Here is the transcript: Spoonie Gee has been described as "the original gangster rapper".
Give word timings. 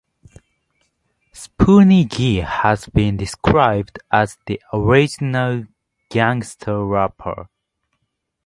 Spoonie 1.31 2.09
Gee 2.09 2.37
has 2.37 2.87
been 2.87 3.17
described 3.17 3.99
as 4.11 4.39
"the 4.47 4.59
original 4.73 5.65
gangster 6.09 6.83
rapper". 6.83 7.47